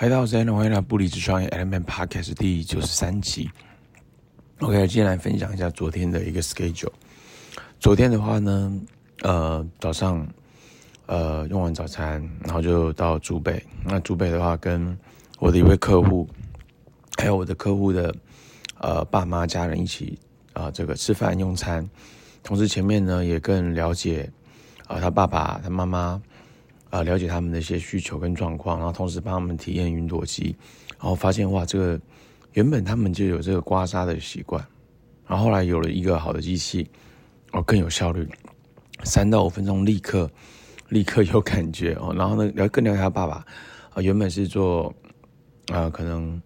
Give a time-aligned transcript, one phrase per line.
[0.00, 3.50] 嗨，大家好，我是 Allen，欢迎来到不离职创业 Element Podcast 第九十三集。
[4.60, 6.92] OK，今天来分享一下昨天的一个 schedule。
[7.80, 8.80] 昨天的话呢，
[9.22, 10.24] 呃，早上
[11.06, 13.60] 呃用完早餐，然后就到竹北。
[13.84, 14.96] 那竹北的话，跟
[15.40, 16.28] 我的一位客户，
[17.16, 18.14] 还有我的客户的
[18.78, 20.16] 呃爸妈家人一起
[20.52, 21.84] 啊、呃，这个吃饭用餐。
[22.44, 24.30] 同时前面呢，也更了解
[24.86, 26.22] 啊、呃、他爸爸、他妈妈。
[26.90, 30.56] 啊，了解他们的一些需求跟状况，然后同时帮他们体验云朵机，
[30.98, 32.00] 然后发现哇，这个
[32.54, 34.64] 原本他们就有这个刮痧的习惯，
[35.26, 36.88] 然后后来有了一个好的机器，
[37.52, 38.26] 哦，更有效率，
[39.04, 40.30] 三到五分钟立刻
[40.88, 43.44] 立刻有感觉哦，然后呢，了更了解他爸爸，
[43.92, 44.90] 啊，原本是做
[45.66, 46.40] 啊可能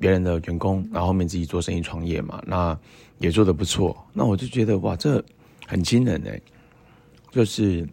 [0.00, 2.76] 别人的员工，然后后面自己做生意创业嘛，那
[3.18, 5.24] 也做得不错，那我就觉得哇，这
[5.68, 6.40] 很惊人哎，
[7.30, 7.88] 就是。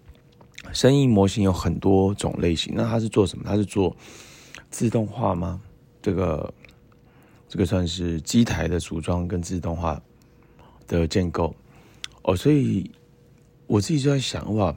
[0.73, 3.43] 生意模型有很多种类型，那他是做什么？
[3.45, 3.95] 他是做
[4.69, 5.61] 自动化吗？
[6.01, 6.53] 这个
[7.49, 10.01] 这个算是机台的组装跟自动化
[10.87, 11.53] 的建构
[12.21, 12.89] 哦，所以
[13.65, 14.75] 我自己就在想哇，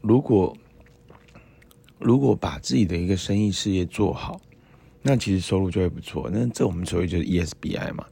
[0.00, 0.56] 如果
[1.98, 4.40] 如果把自己的一个生意事业做好，
[5.02, 6.28] 那其实收入就会不错。
[6.32, 8.04] 那这我们所谓就是 ESBI 嘛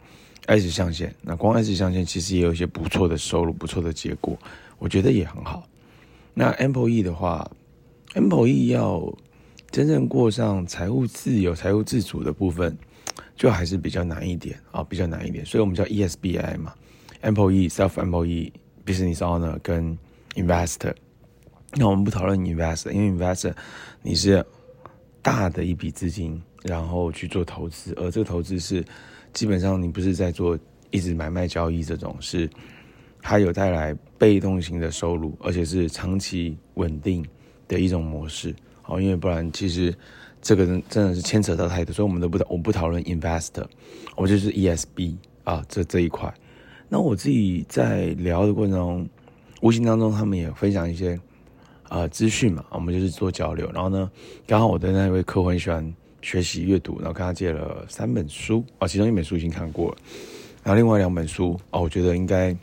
[0.46, 1.14] ，S 象限。
[1.20, 4.38] 那光 S 象限其实也有一些不错的收入，不错的结果，
[4.78, 5.62] 我觉得也很好。
[6.34, 7.48] 那 employee 的话
[8.14, 9.00] ，employee 要
[9.70, 12.76] 真正过上财务自由、财务自主的部分，
[13.36, 15.46] 就还是比较难一点啊，比较难一点。
[15.46, 16.74] 所以我们叫 ESBI 嘛
[17.22, 18.50] ，employee、self-employee、
[18.84, 19.96] business owner 跟
[20.34, 20.92] investor。
[21.76, 23.54] 那我们不讨论 investor，因为 investor
[24.02, 24.44] 你是
[25.22, 28.84] 大的一笔资金，然后去做投资，而这个投资是
[29.32, 30.58] 基本上你不是在做
[30.90, 32.50] 一直买卖交易这种是。
[33.26, 37.22] 它有带来被动型的收入，而且是长期稳定
[37.68, 38.54] 的一种模式。
[38.80, 39.94] 好，因为不然其实
[40.40, 43.66] 这个真的是牵扯到太多，所以我们都不我不讨论 investor，
[44.16, 46.32] 我就是 ESB 啊这这一块。
[46.88, 49.06] 那我自己在聊的过程中，
[49.60, 51.20] 无形当中他们也分享一些
[51.90, 53.70] 啊资讯嘛，我们就是做交流。
[53.74, 54.10] 然后呢，
[54.46, 59.98] 刚好我的那位客户很喜欢学习阅读，然后跟他借了三本书啊，其中一本书已经看过了，
[60.62, 62.56] 然后另外两本书啊，我觉得应该。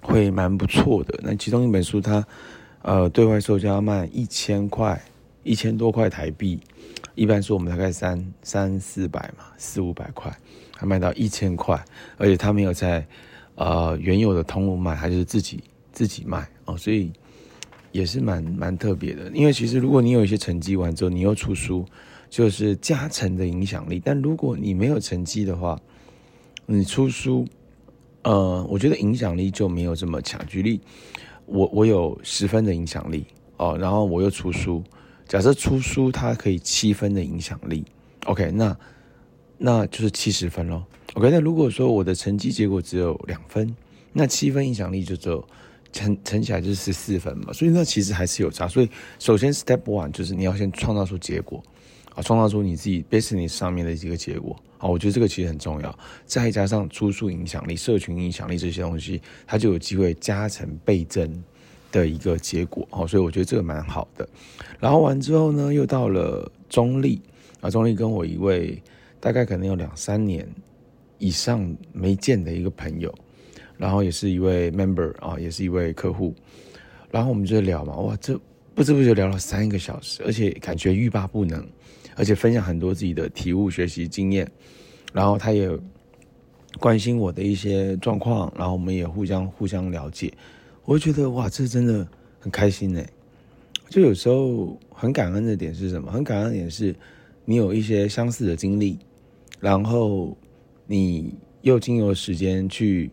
[0.00, 1.18] 会蛮不错的。
[1.22, 2.26] 那其中一本书它，
[2.82, 5.00] 呃对外售价卖一千块，
[5.42, 6.60] 一千多块台币。
[7.14, 10.32] 一般说我们大概三三四百嘛，四五百块，
[10.72, 11.84] 它卖到一千块，
[12.16, 13.04] 而且它没有在
[13.56, 17.12] 呃原有的通路卖，它就是自己自己卖哦，所以
[17.90, 19.28] 也是蛮蛮特别的。
[19.34, 21.84] 因为其实如果你有一些成绩完之后，你又出书，
[22.30, 24.00] 就是加成的影响力。
[24.04, 25.78] 但如果你没有成绩的话，
[26.66, 27.46] 你出书。
[28.28, 30.38] 呃，我觉得影响力就没有这么强。
[30.46, 30.78] 举例，
[31.46, 33.24] 我我有十分的影响力
[33.56, 34.84] 哦，然后我又出书，
[35.26, 37.86] 假设出书它可以七分的影响力
[38.26, 38.76] ，OK，那
[39.56, 40.84] 那就是七十分咯。
[41.14, 43.74] OK，那如果说我的成绩结果只有两分，
[44.12, 45.42] 那七分影响力就只有
[45.90, 48.68] 乘乘起来就是十四分嘛，所以那其实还是有差。
[48.68, 51.62] 所以首先 Step One 就是你要先创造出结果。
[52.18, 55.98] 啊创造出你自己 business 上面的几个结果，好，我觉得这个其实很重要。
[56.26, 61.44] 再加上出书影响力、社群影响力这些东西，它就有机会加成倍增
[61.92, 64.28] 的一个结果，好，所以我觉得这个蛮好的。
[64.80, 67.22] 然后完之后呢，又到了中立
[67.60, 68.82] 啊，中立跟我一位
[69.20, 70.44] 大概可能有两三年
[71.18, 73.14] 以上没见的一个朋友，
[73.76, 76.34] 然后也是一位 member 啊，也是一位客户，
[77.12, 78.36] 然后我们就聊嘛，哇，这
[78.78, 81.68] 不知不觉聊了三个小时，而且感觉欲罢不能。
[82.14, 84.48] 而且分享很多自己的体悟、学习经验，
[85.12, 85.68] 然后他也
[86.78, 90.32] 关心我的一些状况，然后我们也互相互相了解。
[90.84, 92.06] 我就觉得哇，这真的
[92.38, 93.04] 很开心呢。
[93.88, 96.12] 就有时候很感恩的点是什么？
[96.12, 96.94] 很感恩的点是，
[97.44, 98.96] 你有一些相似的经历，
[99.58, 100.38] 然后
[100.86, 103.10] 你又经由时间去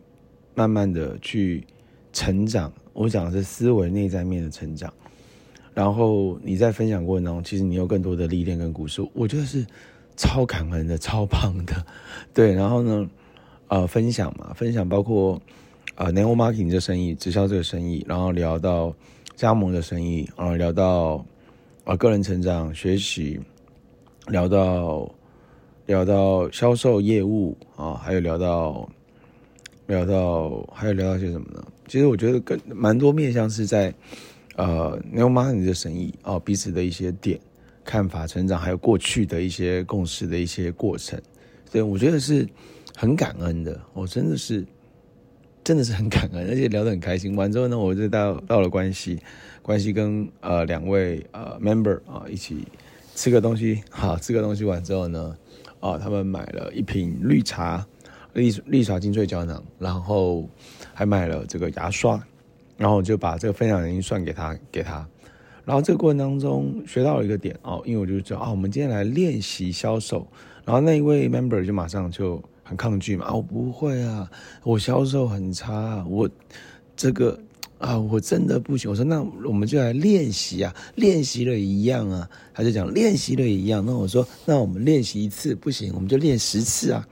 [0.54, 1.66] 慢慢的去
[2.12, 2.72] 成长。
[2.92, 4.94] 我讲的是思维内在面的成长。
[5.76, 9.62] 然后你在分享过程中，其实你有更多的历练跟故事，我觉得是
[10.16, 11.84] 超感恩的、超棒的，
[12.32, 12.54] 对。
[12.54, 13.06] 然后呢，
[13.68, 15.38] 呃，分享嘛，分享包括
[15.96, 18.90] 呃，neo marketing 这生意、直销这个生意，然后聊到
[19.34, 21.16] 加盟的生意，然后聊到
[21.84, 23.38] 啊、呃、个人成长、学习，
[24.28, 25.06] 聊到
[25.84, 28.88] 聊到销售业务啊、呃，还有聊到
[29.86, 31.62] 聊到还有聊到些什么呢？
[31.86, 33.92] 其实我觉得更蛮多面向是在。
[34.56, 37.38] 呃，New Money 的生意哦，彼此的一些点、
[37.84, 41.20] 看法、成长，还有过去的一些共识的一些过程，
[41.70, 42.48] 所以我觉得是
[42.96, 43.78] 很感恩的。
[43.92, 44.64] 我真的是，
[45.62, 47.36] 真的是很感恩，而且聊得很开心。
[47.36, 49.20] 完之后呢，我就到到了关系，
[49.60, 52.66] 关系跟呃两位呃 member 啊一起
[53.14, 55.36] 吃个东西，好，吃个东西完之后呢，
[55.80, 57.86] 哦，他们买了一瓶绿茶，
[58.32, 60.48] 绿绿茶精粹胶囊，然后
[60.94, 62.22] 还买了这个牙刷，
[62.76, 65.06] 然后我就把这个分享人算给他，给他。
[65.64, 70.26] 然后这个过程当中学到了一个点哦，因为我就知道啊，我们今天来练习销售。
[70.64, 74.30] 然后那一位 member 就马上就很抗拒嘛，啊，我不会啊，
[74.62, 76.28] 我销售很差，我
[76.96, 77.38] 这个
[77.78, 78.88] 啊，我真的不行。
[78.90, 83.84] 我说那我们就来练习啊，练习了一样啊，他就讲练习了一样。
[83.84, 87.08] 那我说那我们练习一次不行，我们就练十次啊，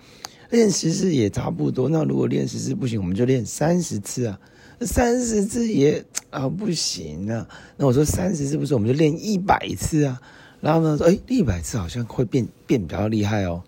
[0.50, 1.88] 练十次也差不多。
[1.88, 4.38] 那如果练十次不行，我们就练三十次啊。
[4.80, 10.20] 三十次也啊不行啊，那我说三十次不是，我们就练一百次啊。
[10.60, 13.62] 然后呢说，哎，一百次好像会变变比较厉害哦，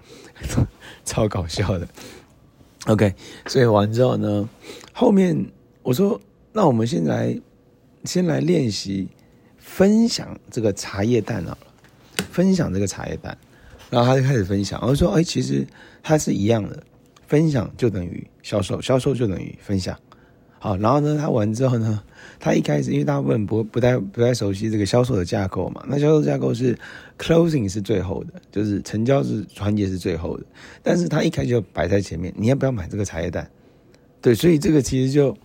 [1.04, 1.86] 超搞笑的。
[2.86, 3.14] OK，
[3.46, 4.48] 所以完之后呢，
[4.92, 5.46] 后面
[5.82, 6.20] 我说，
[6.52, 7.38] 那我们先来
[8.04, 9.08] 先来练习
[9.58, 11.58] 分享这个茶叶蛋好了，
[12.30, 13.36] 分享这个茶叶蛋。
[13.90, 15.66] 然后他就开始分享，我说，哎，其实
[16.02, 16.82] 它是一样的，
[17.26, 19.96] 分享就等于销售，销售就等于分享。
[20.58, 22.02] 好，然后呢，他完之后呢，
[22.40, 26.76] 他一开始因为大部分不不太不太熟悉这个销售的架构嘛，那销售架构是
[27.18, 30.44] closing 是最后的，就是成交是环节是最后的，
[30.82, 33.48] 但是他一开始就摆在前面，你要不要买这个茶叶蛋？
[34.20, 35.36] 对，所以这个其实就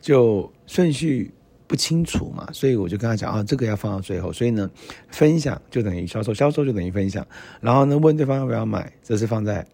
[0.00, 1.32] 就顺序
[1.66, 4.68] 不清楚嘛，所以我就跟他讲啊，这个要放到最后，所以呢，
[5.08, 7.26] 分享就等于销售，销售就等于分享，
[7.60, 9.64] 然后呢，问对方要不要买，这是放在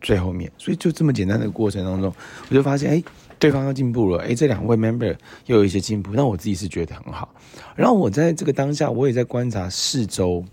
[0.00, 2.12] 最后面，所以就这么简单的过程当中，
[2.48, 3.02] 我就发现哎。
[3.40, 5.16] 对方要进步了，诶，这两位 member
[5.46, 7.26] 又有一些进步，那我自己是觉得很好。
[7.74, 10.44] 然后我在这个当下，我也在观察四周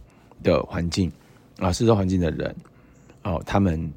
[0.42, 1.12] 的环境
[1.60, 2.56] 啊，四周环境的人
[3.24, 3.92] 哦，他们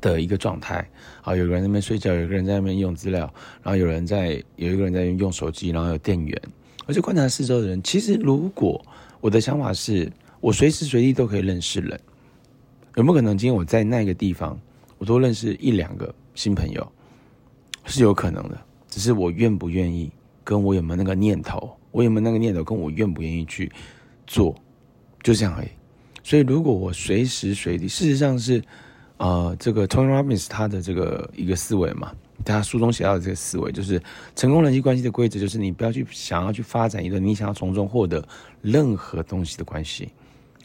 [0.00, 0.88] 的一个状态
[1.22, 3.22] 啊，有个人在那边睡觉，有个人在那边用资料，
[3.64, 6.42] 然后有人在，有一个人在用手机，然后有店员。
[6.86, 7.82] 我就观察四周的人。
[7.82, 8.80] 其实，如果
[9.20, 10.08] 我的想法是
[10.40, 12.00] 我随时随地都可以认识人，
[12.96, 14.58] 有没有可能今天我在那个地方，
[14.98, 16.86] 我都认识一两个新朋友？
[17.84, 20.10] 是有可能的，只是我愿不愿意，
[20.44, 23.70] 跟我有没有那个念头，我有没有那个念头，跟我愿不愿意去
[24.26, 24.54] 做，
[25.22, 25.68] 就这样而已。
[26.22, 28.62] 所以，如果我随时随地，事实上是，
[29.16, 32.12] 呃，这个 Tony Robbins 他的这个一个思维嘛，
[32.44, 34.00] 他书中写到的这个思维，就是
[34.36, 38.24] 成功人际关系的规则，就是你不要去想要去发展一个你想要从中获得
[38.60, 40.12] 任何东西的关系，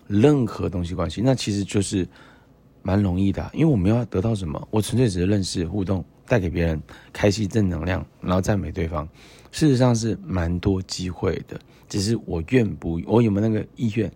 [0.07, 2.07] 任何东西关系，那其实就是
[2.81, 4.67] 蛮容易的，因为我们要得到什么？
[4.71, 6.03] 我纯粹只是认识互动。
[6.29, 6.77] 带给别人
[7.13, 9.07] 开心正能量，然后赞美对方，
[9.53, 11.57] 事实上是蛮多机会的。
[11.87, 14.11] 只是我愿不，我有没有那个意愿？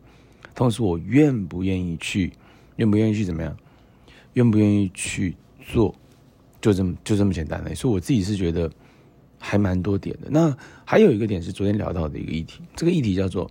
[0.54, 2.34] 同时，我愿不愿意去？
[2.76, 3.56] 愿不愿意去怎么样？
[4.34, 5.34] 愿不愿意去
[5.66, 5.96] 做？
[6.60, 7.74] 就这么就这么简单的。
[7.76, 8.70] 所以我自己是觉得
[9.40, 10.28] 还蛮多点的。
[10.30, 10.54] 那
[10.84, 13.50] 还有一个点是昨天聊到的一个议题，这个议题叫做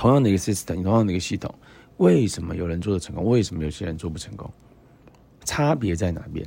[0.00, 1.54] 同样的一个 system，同样的一个系统，
[1.98, 3.26] 为什么有人做得成功？
[3.26, 4.50] 为什么有些人做不成功？
[5.44, 6.42] 差别在哪边？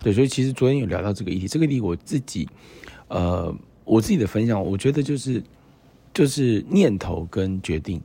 [0.00, 2.48] 对，所以其实昨天有聊到这个议题，这个议题我自己，
[3.06, 3.54] 呃，
[3.84, 5.40] 我自己的分享，我觉得就是
[6.12, 8.02] 就是念头跟决定，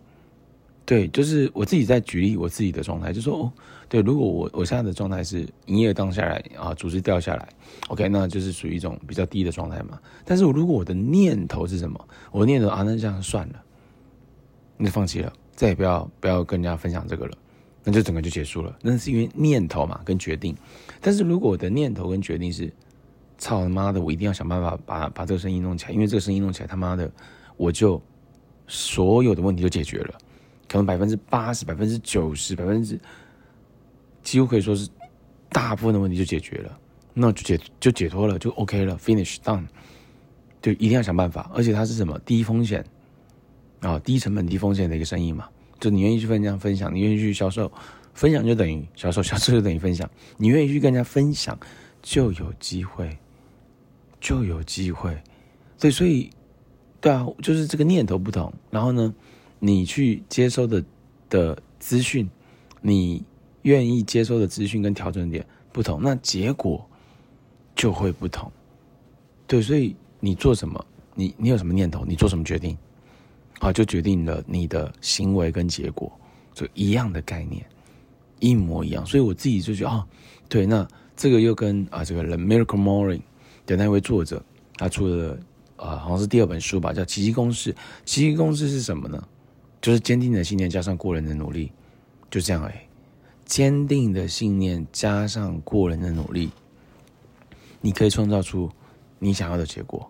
[0.85, 3.51] 对，就是我自己在举例我自己的状态，就说哦，
[3.87, 7.49] 对，如果我我现在的状态是营业当下来啊，组织掉下来
[7.87, 9.99] ，OK，那就是属于一种比较低的状态嘛。
[10.23, 12.07] 但是如果我的念头是什么？
[12.29, 13.63] 我念头啊，那这样算了，
[14.79, 17.37] 那就放弃了，再也不要不要跟人家分享这个了。
[17.83, 20.55] 那就整个就结束了，那是因为念头嘛，跟决定。
[20.99, 22.71] 但是如果我的念头跟决定是，
[23.37, 27.09] 操他妈的，我一定要想办法把把这个生意弄起来，因为这个生意弄起来，他妈的，
[27.55, 28.01] 我就
[28.67, 30.13] 所有的问题就解决了，
[30.67, 32.99] 可能百分之八十、百分之九十、百分之，
[34.23, 34.89] 几乎可以说是
[35.49, 36.77] 大部分的问题就解决了，
[37.13, 39.65] 那就解就解脱了，就 OK 了，finish done，
[40.61, 42.19] 就一定要想办法，而且它是什么？
[42.19, 42.85] 低风险
[43.81, 45.47] 啊，低成本、低风险的一个生意嘛。
[45.79, 47.71] 就你愿意去分享分享，你愿意去销售，
[48.13, 50.09] 分享就等于销售，销售就等于分享。
[50.35, 51.57] 你愿意去跟人家分享，
[52.01, 53.17] 就有机会，
[54.19, 55.17] 就有机会。
[55.79, 56.29] 对，所以，
[56.99, 58.53] 对啊，就是这个念头不同。
[58.69, 59.15] 然后呢，
[59.59, 60.83] 你去接收的
[61.29, 62.29] 的资讯，
[62.81, 63.23] 你
[63.61, 66.85] 愿意接收的资讯跟调整点不同，那结果
[67.73, 68.51] 就会不同。
[69.47, 72.77] 对，所以你做什么，你你有什么念头，你做什么决定。
[73.59, 76.11] 啊，就决定了你的行为跟结果，
[76.53, 77.65] 就一样的概念，
[78.39, 79.05] 一模一样。
[79.05, 80.05] 所以我自己就觉得，哦，
[80.47, 83.21] 对，那这个又跟啊这个 The Miracle Morning
[83.65, 84.43] 的那位作者，
[84.77, 85.37] 他出了
[85.75, 87.73] 啊好像是第二本书吧，叫《奇迹公式》。
[88.05, 89.21] 奇迹公式是什么呢？
[89.81, 91.71] 就是坚定的信念加上过人的努力，
[92.29, 92.85] 就这样哎。
[93.45, 96.49] 坚定的信念加上过人的努力，
[97.81, 98.69] 你可以创造出
[99.17, 100.09] 你想要的结果。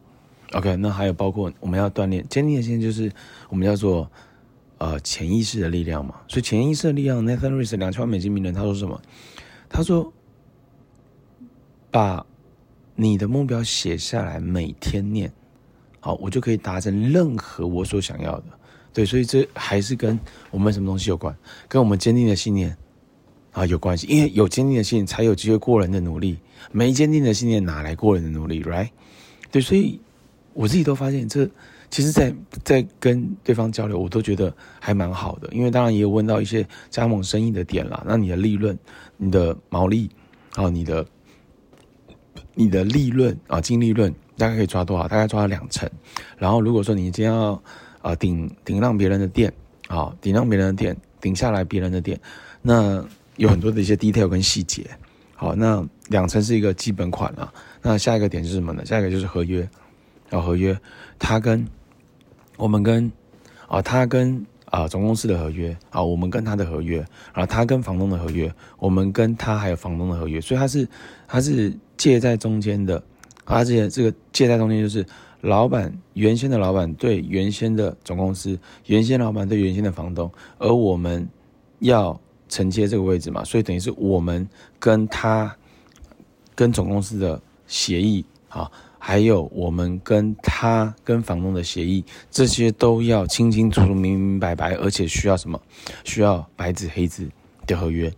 [0.53, 3.11] OK，那还有包括我们要锻炼坚定的信念，就是
[3.49, 4.09] 我们叫做
[4.79, 6.15] 呃潜意识的力量嘛。
[6.27, 8.99] 所以潜意识的力量，Nathan Reese 两千万美金名人他说什么？
[9.69, 10.11] 他说
[11.91, 12.25] 把
[12.95, 15.31] 你的目标写下来，每天念，
[15.99, 18.45] 好，我就可以达成任何我所想要的。
[18.91, 21.37] 对，所以这还是跟我们什么东西有关？
[21.67, 22.75] 跟我们坚定的信念
[23.51, 24.07] 啊有关系。
[24.07, 26.39] 因为有坚定的信念，才有机会过人的努力。
[26.71, 28.89] 没坚定的信念，哪来过人的努力？Right？
[29.51, 30.01] 对，所以
[30.59, 31.49] 我自己都发现，这
[31.89, 32.35] 其实在，
[32.65, 35.47] 在跟对方交流，我都觉得还蛮好的。
[35.53, 38.77] 因为当然也有问到一些加盟生意的点啦，那你的利润、
[39.15, 40.11] 你的毛利
[40.55, 41.05] 啊、你的
[42.55, 45.07] 你的利润啊、净利润大概可以抓多少？
[45.07, 45.89] 大概抓了两成。
[46.37, 47.63] 然后如果说你今天要
[48.01, 49.53] 啊顶顶让别人的店
[49.87, 52.19] 啊，顶让别人的店，顶下来别人的店，
[52.61, 53.01] 那
[53.37, 54.85] 有很多的一些 detail 跟细节。
[55.35, 57.53] 好，那两成是一个基本款啊。
[57.81, 58.85] 那下一个点是什么呢？
[58.85, 59.65] 下一个就是合约，
[60.29, 60.77] 然后合约，
[61.17, 61.67] 他跟
[62.57, 63.11] 我们跟
[63.67, 66.97] 啊，他跟啊总公司的合约啊，我们跟他的合约，
[67.33, 70.87] 然后他跟房东的合约，我们跟他还有房东的合约，所以他是
[71.27, 73.03] 他是借在中间的，
[73.45, 75.05] 而且这个借在中间就是
[75.41, 81.27] 老板原先的老板对原先的总公司，原先老板对原先的房东，而我们
[81.79, 82.19] 要。
[82.51, 85.55] 承接这个位置嘛，所以等于是我们跟他
[86.55, 88.67] 跟总公司的协议啊，
[88.99, 95.59] 还有我们跟他跟房东的协议，这些都要清清楚楚、明明白白，而且需要什么？
[96.03, 97.27] 需要白纸黑字
[97.65, 98.11] 的合约，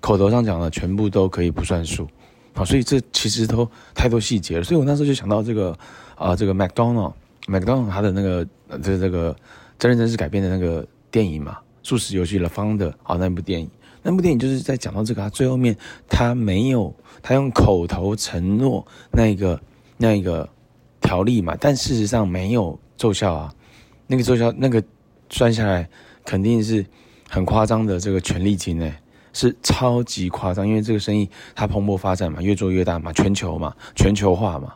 [0.00, 2.08] 口头上讲的全部都可以不算数
[2.54, 2.64] 啊。
[2.64, 4.64] 所以这其实都太多细节了。
[4.64, 5.76] 所以我那时候就想到这个
[6.14, 8.46] 啊，这个 McDonald，McDonald 他的那个
[8.82, 9.36] 这这个
[9.78, 13.68] 真人真事改编的那个电影嘛，速食游戏 The Founder 啊那部电影。
[14.00, 15.76] 那部电影就是在讲到这个，他最后面
[16.08, 19.60] 他没有，他用口头承诺那个
[19.98, 20.48] 那个
[21.02, 23.52] 条例嘛，但事实上没有奏效啊。
[24.06, 24.82] 那个奏效，那个
[25.28, 25.86] 算下来
[26.24, 26.86] 肯定是
[27.28, 28.94] 很夸张的这个权利金诶，
[29.34, 34.72] 是超级夸张，因为这个生意它蓬勃发展嘛，越做越大嘛，全球嘛，全球化嘛，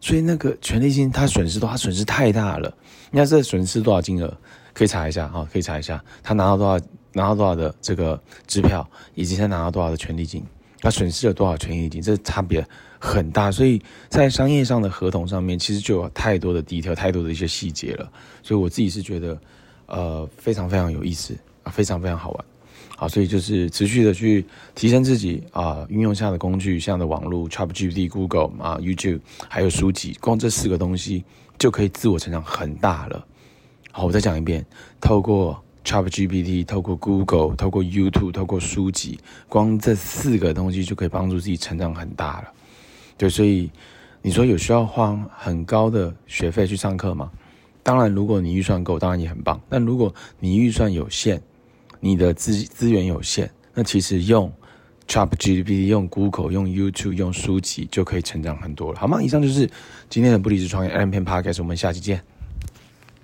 [0.00, 2.74] 所以那个权利金他损失多，他损失太大了。
[3.10, 4.34] 你看这损失多少金额？
[4.72, 6.86] 可以查一下哈，可以查一下他拿到多少。
[7.14, 10.44] 拿到多少的这个支票，以及他拿到多少的权利金，
[10.80, 12.66] 他损失了多少权益金，这差别
[12.98, 13.50] 很大。
[13.50, 18.10] 所以在商业上的合同上面，其实就有太多的 detail，太多的一些细节了。
[18.42, 19.40] 所以我自己是觉得，
[19.86, 22.44] 呃，非常非常有意思啊，非常非常好玩。
[22.96, 24.44] 好，所以就是持续的去
[24.74, 31.24] 提升自己啊，运用下的工具，像的网络，ChatGPT、Google 啊、YouTube，还有书籍，光这四个东西
[31.58, 33.24] 就可以自我成长很大了。
[33.92, 34.64] 好，我再讲一遍，
[35.00, 35.62] 透过。
[35.88, 39.18] ChatGPT 透过 Google、透过 YouTube、透过书籍，
[39.48, 42.52] 光这四个东西就可以帮助自己成长很大了。
[43.16, 43.70] 对，所以
[44.20, 47.30] 你说有需要花很高的学费去上课吗？
[47.82, 49.58] 当然，如果你预算够，当然也很棒。
[49.70, 51.40] 但如果你预算有限，
[52.00, 54.52] 你的资资源有限，那其实用
[55.06, 59.22] ChatGPT、用 Google、用 YouTube、用书籍就可以成长很多了，好吗？
[59.22, 59.66] 以上就是
[60.10, 62.22] 今天的不离职创业 Allen Peng Podcast，我们下期见。